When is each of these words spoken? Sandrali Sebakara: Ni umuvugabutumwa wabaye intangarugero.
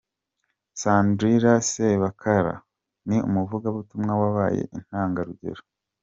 Sandrali 0.81 1.51
Sebakara: 1.69 2.55
Ni 3.07 3.17
umuvugabutumwa 3.27 4.13
wabaye 4.21 4.61
intangarugero. 4.77 5.61